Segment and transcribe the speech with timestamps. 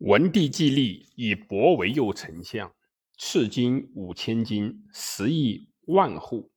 [0.00, 2.74] 文帝既立，以伯为右丞相，
[3.16, 6.52] 赐金五千金，十亿万户。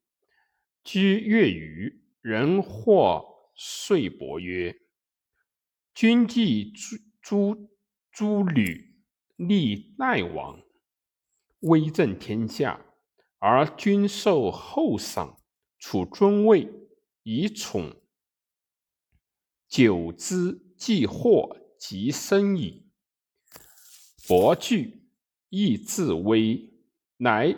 [0.83, 3.23] 居越余，人或
[3.55, 4.75] 遂伯曰
[5.95, 6.73] ：“君既
[7.21, 7.69] 诸
[8.11, 9.01] 诸吕，
[9.37, 10.61] 立代王，
[11.61, 12.85] 威震天下，
[13.37, 15.41] 而君受厚赏，
[15.77, 16.69] 处尊位，
[17.23, 18.01] 以宠，
[19.69, 22.85] 久之，既祸及生矣。”
[24.29, 25.09] 伯惧，
[25.49, 26.71] 亦自危，
[27.17, 27.55] 乃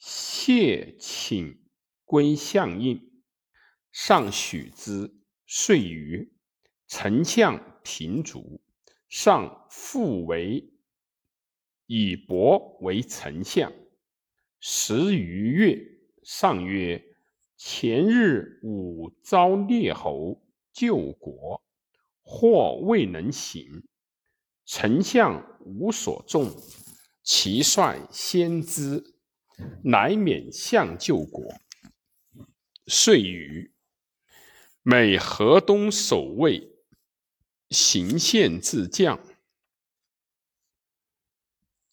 [0.00, 1.62] 谢请
[2.04, 3.22] 归相印，
[3.92, 5.14] 上许之。
[5.46, 6.32] 遂于
[6.88, 8.60] 丞相平卒，
[9.08, 10.72] 上复为
[11.86, 13.72] 以伯为丞相。
[14.58, 15.78] 十余月，
[16.24, 17.00] 上曰
[17.56, 21.62] ：“前日吾遭列侯救国，
[22.22, 23.84] 或未能行。”
[24.74, 26.50] 丞相无所重，
[27.22, 29.04] 其帅先知，
[29.84, 31.44] 乃免相救国。
[32.86, 33.70] 遂与
[34.80, 36.72] 每河东守卫，
[37.68, 39.20] 行县自将。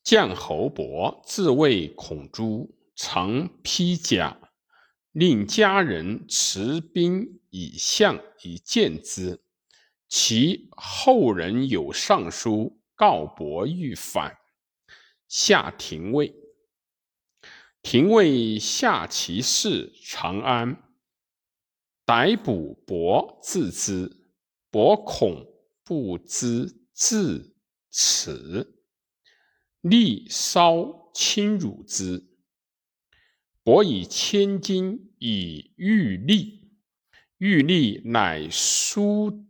[0.02, 4.54] 将侯伯自谓孔朱，常披甲，
[5.12, 9.44] 令家人持兵以相以见之。
[10.10, 14.40] 其后人有上书告伯欲反，
[15.28, 16.34] 下廷尉。
[17.84, 20.84] 廷尉下其事长安，
[22.06, 24.18] 逮捕伯自之。
[24.72, 25.46] 伯恐
[25.84, 27.56] 不知至
[27.92, 28.84] 耻，
[29.82, 32.28] 力稍侵辱之。
[33.64, 36.70] 伯以千金以御吏，
[37.38, 39.46] 御吏乃书。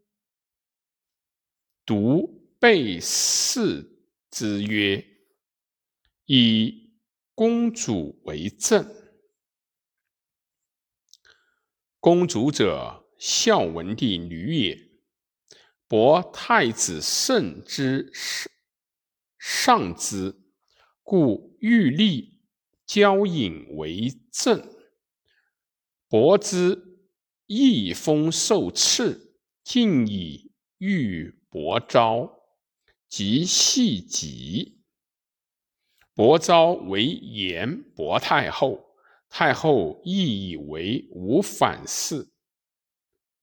[1.90, 5.04] 独备侍之曰
[6.28, 6.94] ：“以
[7.34, 8.95] 公主为政。
[12.00, 14.77] 公主者，孝文帝女也。
[15.88, 18.11] 伯太子圣之
[19.39, 20.39] 上之，
[21.02, 22.44] 故欲立
[22.86, 24.64] 交引为政。
[26.08, 27.00] 伯之
[27.48, 30.48] 义封受赐，尽以
[30.80, 32.44] 御。”伯昭
[33.08, 34.84] 即系己，
[36.14, 38.95] 伯昭为延伯太后，
[39.30, 42.30] 太后亦以为无反事。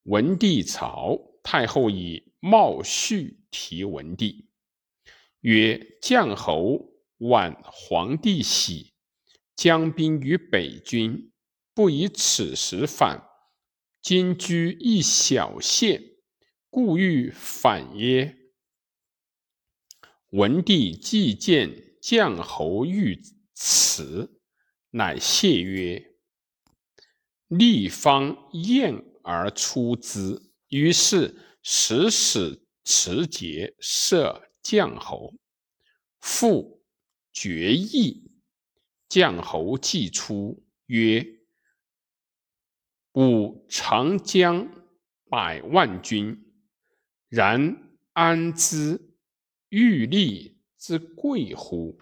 [0.04, 4.48] 文帝朝，太后以茂序提文帝，
[5.40, 8.92] 曰：“将侯挽皇帝玺，
[9.56, 11.32] 将兵于北军，
[11.74, 13.28] 不以此时反，
[14.00, 16.04] 今居一小县。”
[16.70, 18.36] 故欲反耶？
[20.30, 23.22] 文帝既见将侯遇
[23.54, 24.40] 辞，
[24.90, 26.16] 乃谢曰
[27.48, 35.34] ：“立方宴而出之。”于是使使持节设将侯，
[36.18, 36.84] 复
[37.32, 38.30] 决意。
[39.08, 41.24] 将侯既出，曰
[43.14, 44.68] ：“吾长江
[45.30, 46.42] 百万军。”
[47.28, 47.76] 然
[48.12, 49.00] 安知
[49.68, 51.98] 欲立之贵乎？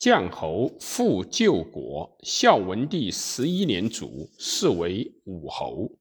[0.00, 2.18] 绛侯复救国。
[2.24, 5.96] 孝文帝十一年卒，是为武侯。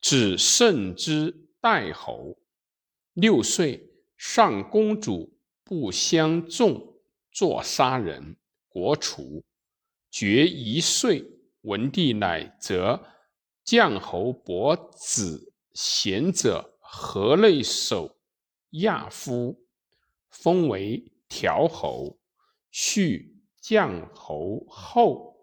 [0.00, 2.38] 子胜之代侯。
[3.12, 6.94] 六岁，上公主不相纵，
[7.30, 8.36] 作杀人，
[8.68, 9.44] 国除。
[10.10, 11.24] 爵一岁，
[11.60, 13.04] 文帝乃择
[13.66, 15.47] 绛侯伯子。
[15.80, 18.18] 贤者河内守
[18.70, 19.62] 亚夫，
[20.28, 22.18] 封为条侯，
[22.72, 25.36] 续将侯后。